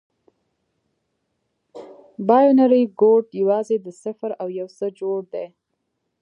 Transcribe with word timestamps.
بایونري 2.27 2.83
کوډ 2.99 3.25
یوازې 3.41 3.77
د 3.85 3.87
صفر 4.03 4.31
او 4.41 4.47
یو 4.59 4.67
څخه 4.77 4.89
جوړ 4.99 5.19
دی. 5.33 5.45